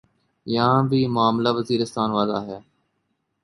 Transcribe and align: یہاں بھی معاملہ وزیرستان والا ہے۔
یہاں 0.47 0.81
بھی 0.89 0.99
معاملہ 1.07 1.49
وزیرستان 1.49 2.09
والا 2.11 2.39
ہے۔ 2.45 2.59